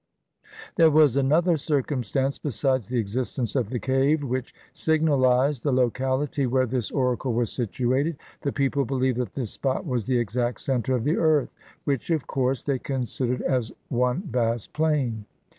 There 0.77 0.89
was 0.89 1.15
another 1.15 1.57
circumstance, 1.57 2.39
besides 2.39 2.87
the 2.87 2.97
existence 2.97 3.55
of 3.55 3.69
the 3.69 3.77
cave, 3.77 4.23
which 4.23 4.51
signalized 4.73 5.61
the 5.61 5.71
locality 5.71 6.47
where 6.47 6.65
this 6.65 6.89
oracle 6.89 7.33
was 7.33 7.51
situated. 7.51 8.17
The 8.41 8.51
people 8.51 8.83
believed 8.83 9.19
that 9.19 9.35
this 9.35 9.51
spot 9.51 9.85
was 9.85 10.07
the 10.07 10.17
exact 10.17 10.61
center 10.61 10.95
of 10.95 11.03
the 11.03 11.17
earth, 11.17 11.53
which 11.83 12.09
of 12.09 12.25
course 12.25 12.63
they 12.63 12.79
considered 12.79 13.43
as 13.43 13.71
one 13.89 14.23
vast 14.23 14.73
plain. 14.73 15.25